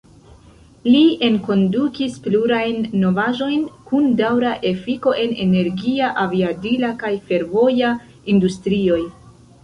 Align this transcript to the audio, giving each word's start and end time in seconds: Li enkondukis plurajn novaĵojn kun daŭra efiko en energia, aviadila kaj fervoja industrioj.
Li 0.91 1.01
enkondukis 1.25 2.13
plurajn 2.27 2.79
novaĵojn 3.01 3.67
kun 3.91 4.07
daŭra 4.21 4.53
efiko 4.69 5.13
en 5.25 5.35
energia, 5.43 6.07
aviadila 6.23 6.89
kaj 7.05 7.13
fervoja 7.27 7.93
industrioj. 8.35 8.99